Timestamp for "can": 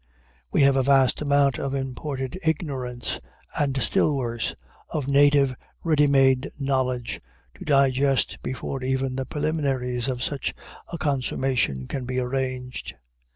11.87-12.05